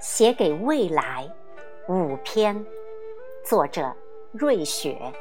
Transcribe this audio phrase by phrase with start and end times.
[0.00, 1.28] 写给未来
[1.88, 2.64] 五篇，
[3.44, 3.94] 作者
[4.32, 5.12] 瑞雪，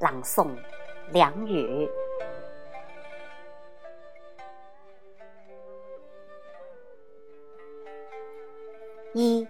[0.00, 0.48] 朗诵
[1.12, 1.88] 梁宇。
[9.12, 9.46] 一，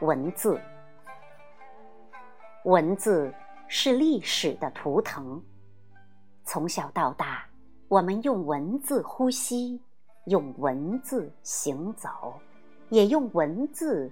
[0.00, 0.60] 文字，
[2.64, 3.32] 文字
[3.68, 5.40] 是历史的图腾。
[6.44, 7.46] 从小到大，
[7.88, 9.80] 我们用文字呼吸，
[10.26, 12.08] 用文字行走，
[12.90, 14.10] 也用文字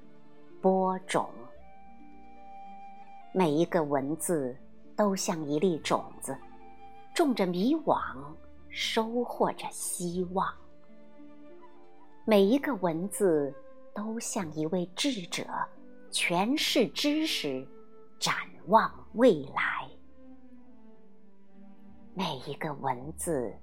[0.61, 1.29] 播种。
[3.33, 4.57] 每一个文字
[4.95, 6.37] 都像一粒种子，
[7.15, 7.99] 种着迷惘，
[8.71, 10.53] 收获着希望。
[12.25, 13.55] 每一个文字。
[13.95, 15.45] 都像一位智者
[16.11, 17.69] 诠释知识，
[18.19, 18.35] 展
[18.69, 19.87] 望未来。
[22.15, 23.55] 每一个文字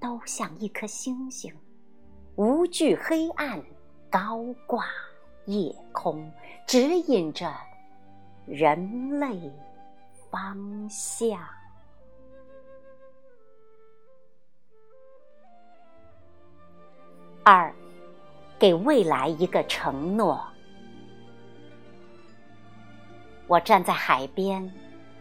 [0.00, 1.54] 都像一颗星星，
[2.36, 3.62] 无惧黑暗，
[4.10, 4.86] 高挂
[5.46, 6.30] 夜空，
[6.66, 7.50] 指引着
[8.46, 9.50] 人类
[10.30, 11.38] 方向。
[17.42, 17.74] 二。
[18.58, 20.42] 给未来一个承诺。
[23.46, 24.72] 我站在海边，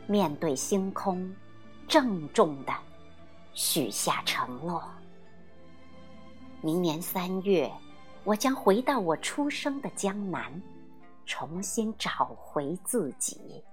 [0.08, 1.36] 面对星空，
[1.86, 2.72] 郑重的
[3.53, 4.81] 许下承诺：
[6.66, 7.72] 明年三月，
[8.24, 10.52] 我将回到我出生的江南，
[11.24, 13.64] 重新找回自己。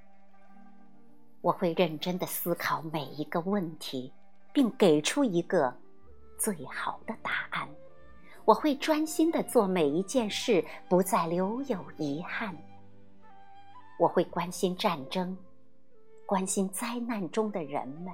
[1.40, 4.12] 我会认真的思考每一个问题，
[4.52, 5.74] 并给出一个
[6.36, 7.66] 最好的答案。
[8.44, 12.54] 我会专心的做每一件事，不再留有遗憾。
[13.98, 15.34] 我会关心战争，
[16.26, 18.12] 关心灾难中的人们，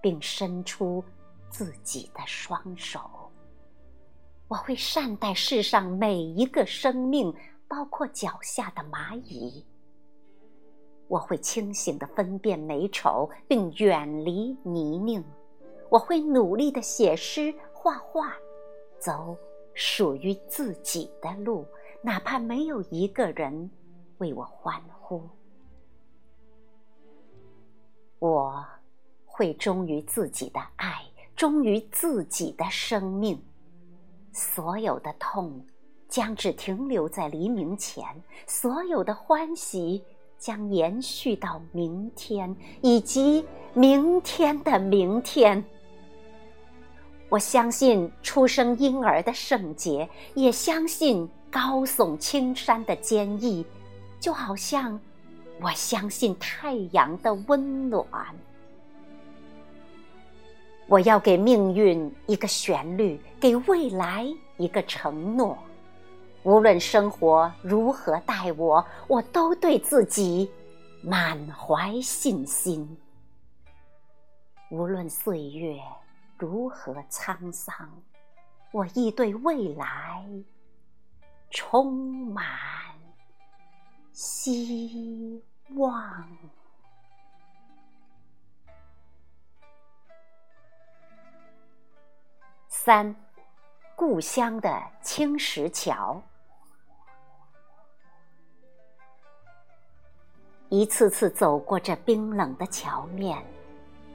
[0.00, 1.02] 并伸出
[1.50, 3.21] 自己的双手。
[4.52, 7.34] 我会善待世上每一个生命，
[7.66, 9.64] 包括脚下的蚂蚁。
[11.08, 15.24] 我会清醒的分辨美丑，并远离泥泞。
[15.88, 18.36] 我会努力的写诗、画画，
[18.98, 19.34] 走。
[19.72, 21.66] 属于自己的路，
[22.02, 23.70] 哪怕没有一个人
[24.18, 25.22] 为我欢呼，
[28.18, 28.62] 我
[29.24, 31.02] 会忠于自己的爱，
[31.34, 33.42] 忠于自己的生命。
[34.32, 35.64] 所有的痛
[36.08, 38.04] 将只停留在黎明前，
[38.46, 40.02] 所有的欢喜
[40.38, 43.44] 将延续到明天，以及
[43.74, 45.62] 明天的明天。
[47.28, 53.64] 我相信出生婴儿的圣洁，也相信高耸青山的坚毅，
[54.20, 55.00] 就好像
[55.60, 58.06] 我相信太阳的温暖。
[60.86, 64.26] 我要给命运一个旋律，给未来
[64.56, 65.58] 一个承诺。
[66.42, 70.50] 无论生活如何待我，我都对自己
[71.02, 72.96] 满怀信心。
[74.70, 75.76] 无论岁月。
[76.38, 77.88] 如何沧桑，
[78.72, 80.26] 我亦对未来
[81.50, 81.92] 充
[82.32, 82.44] 满
[84.12, 85.40] 希
[85.76, 86.26] 望。
[92.84, 93.14] 三，
[93.94, 96.20] 故乡的青石桥，
[100.68, 103.40] 一次次走过这冰冷的桥面。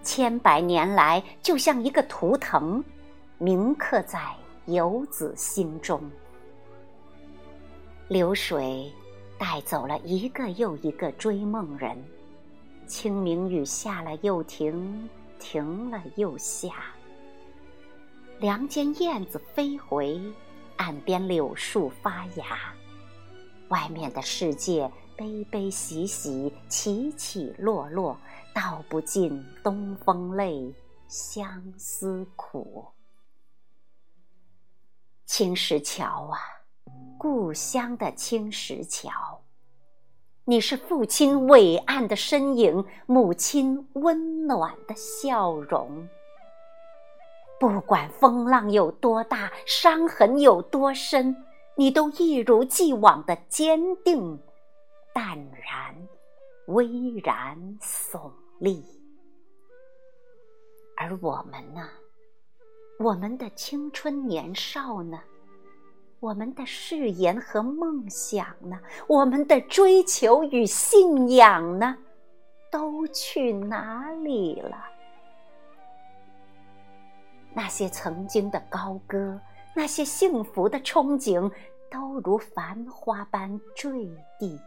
[0.03, 2.83] 千百年来，就像一个图腾，
[3.37, 4.35] 铭刻在
[4.65, 6.01] 游子心中。
[8.09, 8.91] 流水
[9.37, 11.97] 带走了一个又一个追梦人，
[12.85, 16.73] 清明雨下了又停，停了又下。
[18.39, 20.21] 梁间燕子飞回，
[20.75, 22.45] 岸边柳树发芽。
[23.69, 28.15] 外面的世界悲悲喜喜，起起落落。
[28.53, 30.73] 道不尽东风泪，
[31.07, 32.85] 相思苦。
[35.25, 36.39] 青石桥啊，
[37.19, 39.11] 故乡的青石桥，
[40.45, 46.07] 你是父亲伟岸的身影，母亲温暖的笑容。
[47.59, 51.35] 不管风浪有多大，伤痕有多深，
[51.75, 54.39] 你都一如既往的坚定、
[55.13, 56.07] 淡然、
[56.67, 58.31] 巍然耸。
[58.59, 58.83] 立，
[60.95, 61.87] 而我们呢？
[62.97, 65.19] 我们的青春年少呢？
[66.19, 68.79] 我们的誓言和梦想呢？
[69.05, 71.95] 我们的追求与信仰呢？
[72.71, 74.83] 都去哪里了？
[77.57, 79.41] 那些曾经的高歌，
[79.75, 81.51] 那些幸福的憧憬，
[81.89, 83.91] 都如繁花般坠
[84.37, 84.61] 地，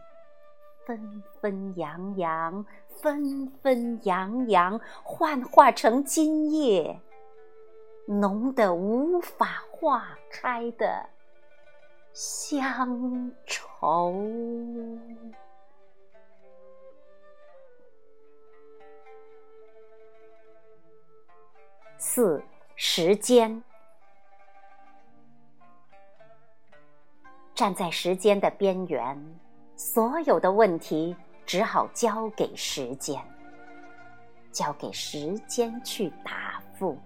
[0.85, 2.65] 纷纷扬扬，
[3.01, 6.99] 纷纷扬扬，幻化成今夜
[8.07, 11.07] 浓得无法化开的
[12.11, 14.13] 乡愁。
[21.97, 22.43] 四
[22.83, 23.61] 时间。
[27.53, 29.39] 站在时间的边缘，
[29.75, 33.23] 所有的问题只好交给时间，
[34.51, 36.97] 交给时间去答复。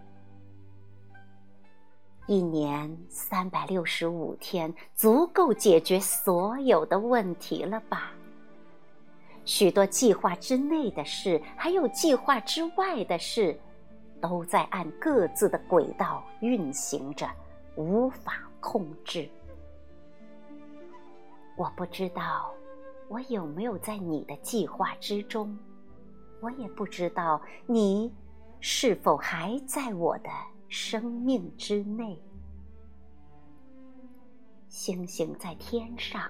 [2.26, 8.14] 一年三百六十五天，足够解决所有的问题了吧？
[9.44, 13.60] 许多计划之内的事，还有计划之外的事，
[14.22, 17.30] 都在按各自的轨道运行着，
[17.76, 19.30] 无法控制。
[21.58, 22.54] 我不知道
[23.08, 25.58] 我有没有在你的计划之中，
[26.42, 28.14] 我也不知道你
[28.60, 30.30] 是否还在我的
[30.68, 32.20] 生命之内。
[34.68, 36.30] 星星在天上，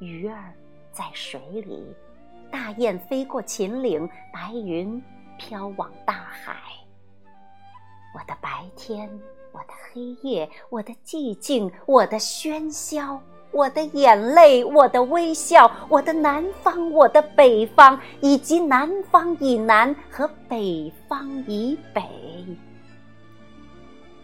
[0.00, 0.52] 鱼儿
[0.92, 1.92] 在水里，
[2.50, 5.02] 大雁飞过秦岭，白云
[5.36, 6.54] 飘往大海。
[8.14, 9.08] 我的白天，
[9.52, 13.20] 我的黑夜，我的寂静，我的喧嚣。
[13.54, 22.02] 我的眼泪，我的微笑，我的南方，我的北方，以及南方以南和北方以北，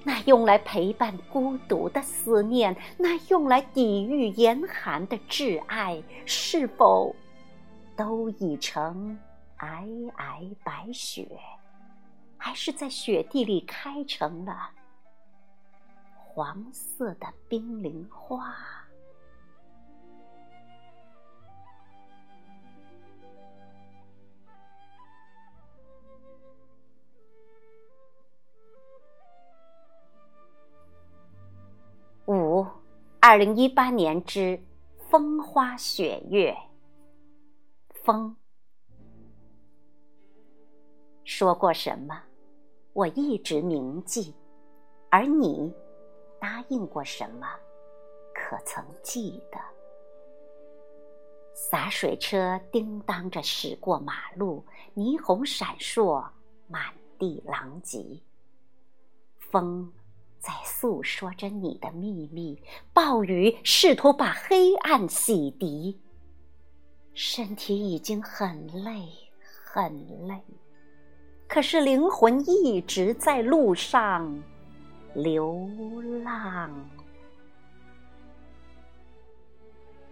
[0.02, 7.14] 那用来陪伴孤独的思念，那用来抵御严寒的挚爱，是否
[7.94, 9.18] 都已成
[9.58, 11.28] 皑皑白雪，
[12.48, 14.70] 还是在雪地里开成了
[16.16, 18.56] 黄色的冰凌花？
[32.24, 32.66] 五，
[33.20, 34.58] 二零一八年之
[35.10, 36.56] 风花雪月。
[38.02, 38.34] 风
[41.24, 42.22] 说过什么，
[42.98, 44.34] 我一直铭记；
[45.08, 45.72] 而你
[46.40, 47.46] 答应过什么，
[48.34, 49.58] 可曾记得？
[51.54, 54.64] 洒水车叮当着驶过马路，
[54.96, 56.28] 霓虹闪烁，
[56.66, 58.20] 满地狼藉。
[59.38, 59.92] 风。
[60.40, 62.60] 在诉说着你的秘密，
[62.92, 65.96] 暴雨试图把黑暗洗涤。
[67.12, 69.08] 身体已经很累，
[69.64, 70.40] 很累，
[71.48, 74.40] 可是灵魂一直在路上
[75.14, 75.68] 流
[76.22, 76.70] 浪。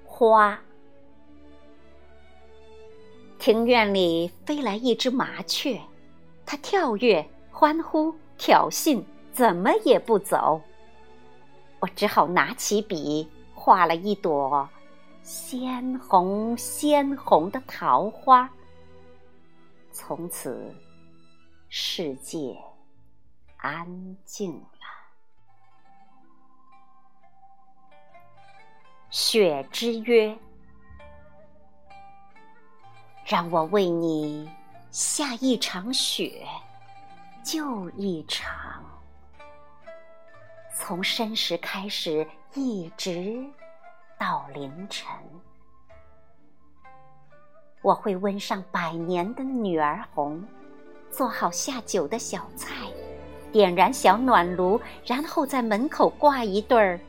[0.05, 0.59] 花，
[3.39, 5.79] 庭院里飞来一只麻雀，
[6.47, 9.05] 它跳跃、欢呼、挑衅。
[9.31, 10.63] 怎么也不走，
[11.79, 14.67] 我只好拿起笔画了一朵
[15.23, 18.49] 鲜红鲜红的桃花。
[19.93, 20.75] 从此，
[21.69, 22.57] 世界
[23.59, 24.67] 安静了。
[29.11, 30.37] 雪之约，
[33.25, 34.51] 让我为你
[34.91, 36.47] 下一场雪，
[37.43, 38.85] 就一场。
[40.73, 43.43] 从申时开始，一直
[44.19, 45.09] 到凌晨，
[47.83, 50.47] 我会温上百年的女儿红，
[51.17, 52.75] 做好下酒的小菜，
[53.51, 57.01] 点燃小暖炉，然后在门口挂一对儿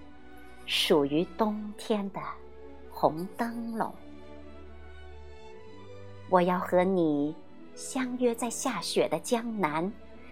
[0.65, 2.21] 属于冬天的
[2.89, 3.93] 红灯笼。
[6.29, 7.35] 我要和你
[7.75, 9.91] 相约在下雪的江南。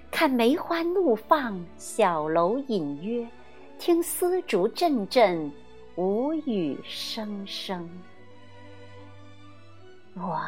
[0.10, 3.28] 看梅花怒放，小楼隐约，
[3.78, 5.52] 听丝竹阵阵，
[5.98, 7.90] 无语声声。
[10.14, 10.42] 我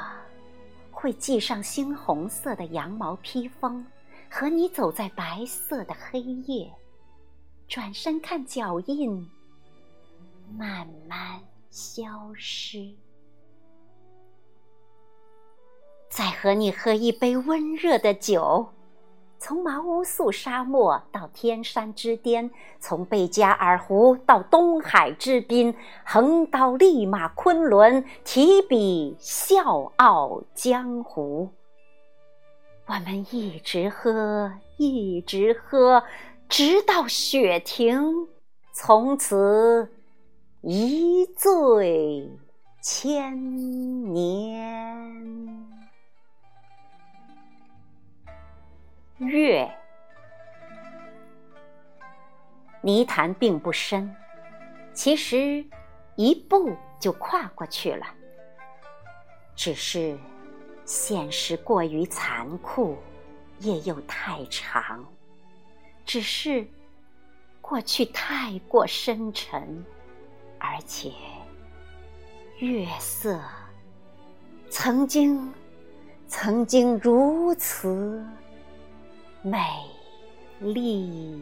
[1.00, 3.86] 会系上猩红色的羊毛披风，
[4.32, 6.74] 和你走在白色的黑夜，
[7.68, 9.30] 转身看脚印
[10.58, 11.39] 慢慢
[11.70, 12.96] 消失，
[16.10, 18.68] 再和你喝一杯温热的酒。
[19.39, 31.50] 从茅乌素沙漠到天山之巅，从贝加尔湖到东海之滨，横刀立马昆仑，提笔笑傲江湖。
[32.88, 36.03] 我们一直喝，一直喝，
[36.50, 38.27] 直到雪停，
[38.74, 39.91] 从此
[40.62, 42.29] 一醉
[42.82, 45.76] 千年。
[49.19, 49.67] 月，
[52.81, 54.15] 泥潭并不深，
[54.93, 55.65] 其实
[56.15, 58.05] 一步就跨过去了。
[59.55, 60.15] 只是
[60.86, 62.95] 现实过于残酷，
[63.59, 65.03] 夜又太长。
[66.05, 66.65] 只是
[67.59, 69.83] 过去太过深沉，
[70.59, 71.12] 而且
[72.59, 73.41] 月色
[74.69, 75.51] 曾经
[76.27, 78.24] 曾经如此
[79.50, 79.58] 美
[80.60, 81.37] 丽。